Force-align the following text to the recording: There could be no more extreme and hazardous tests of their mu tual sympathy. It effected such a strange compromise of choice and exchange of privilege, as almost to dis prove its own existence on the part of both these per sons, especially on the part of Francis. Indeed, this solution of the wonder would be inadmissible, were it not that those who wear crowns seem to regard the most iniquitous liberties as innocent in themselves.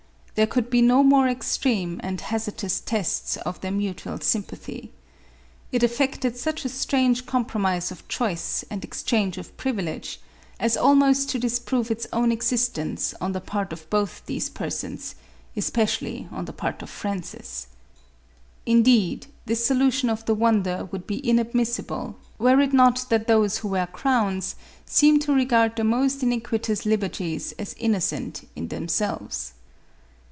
There 0.33 0.47
could 0.47 0.71
be 0.71 0.81
no 0.81 1.03
more 1.03 1.27
extreme 1.27 1.99
and 2.01 2.19
hazardous 2.19 2.79
tests 2.79 3.37
of 3.37 3.61
their 3.61 3.69
mu 3.69 3.93
tual 3.93 4.23
sympathy. 4.23 4.91
It 5.71 5.83
effected 5.83 6.35
such 6.35 6.65
a 6.65 6.69
strange 6.69 7.27
compromise 7.27 7.91
of 7.91 8.07
choice 8.07 8.65
and 8.71 8.83
exchange 8.83 9.37
of 9.37 9.55
privilege, 9.55 10.19
as 10.59 10.75
almost 10.75 11.29
to 11.29 11.37
dis 11.37 11.59
prove 11.59 11.91
its 11.91 12.07
own 12.11 12.31
existence 12.31 13.13
on 13.21 13.33
the 13.33 13.41
part 13.41 13.71
of 13.71 13.87
both 13.91 14.23
these 14.25 14.49
per 14.49 14.69
sons, 14.71 15.13
especially 15.55 16.27
on 16.31 16.45
the 16.45 16.53
part 16.53 16.81
of 16.81 16.89
Francis. 16.89 17.67
Indeed, 18.65 19.27
this 19.45 19.63
solution 19.63 20.09
of 20.09 20.25
the 20.25 20.33
wonder 20.33 20.85
would 20.91 21.05
be 21.05 21.19
inadmissible, 21.29 22.15
were 22.39 22.61
it 22.61 22.73
not 22.73 23.05
that 23.09 23.27
those 23.27 23.59
who 23.59 23.67
wear 23.67 23.85
crowns 23.85 24.55
seem 24.85 25.19
to 25.19 25.33
regard 25.35 25.75
the 25.75 25.83
most 25.83 26.23
iniquitous 26.23 26.83
liberties 26.85 27.51
as 27.59 27.75
innocent 27.77 28.47
in 28.55 28.69
themselves. 28.69 29.53